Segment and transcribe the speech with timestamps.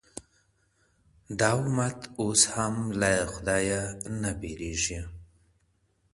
[1.39, 3.81] دا امت اوس هم له خدايه
[4.21, 5.01] نه بېرېږي